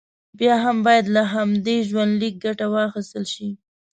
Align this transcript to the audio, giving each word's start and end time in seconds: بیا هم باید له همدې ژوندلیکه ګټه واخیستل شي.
بیا 0.39 0.55
هم 0.63 0.77
باید 0.85 1.05
له 1.15 1.23
همدې 1.33 1.77
ژوندلیکه 1.89 2.39
ګټه 2.45 2.65
واخیستل 2.75 3.23
شي. 3.33 3.49